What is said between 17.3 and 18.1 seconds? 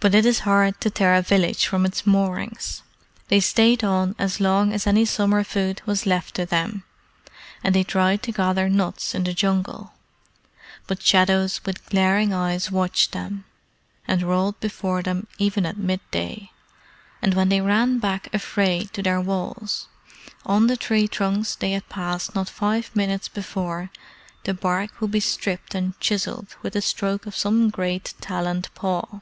when they ran